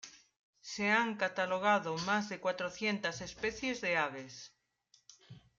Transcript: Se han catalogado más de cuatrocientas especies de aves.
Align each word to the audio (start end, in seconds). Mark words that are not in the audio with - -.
Se 0.61 0.89
han 0.89 1.15
catalogado 1.15 1.95
más 2.07 2.27
de 2.27 2.39
cuatrocientas 2.39 3.21
especies 3.21 3.81
de 3.81 3.97
aves. 3.97 4.51